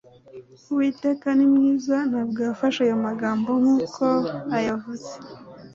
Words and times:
Uwiteka 0.71 1.27
ni 1.35 1.45
mwiza, 1.53 1.95
ntabwo 2.09 2.39
yafashe 2.47 2.79
ayo 2.87 2.97
magambo 3.05 3.49
nk'uko 3.61 4.03
ayavuze. 4.57 5.11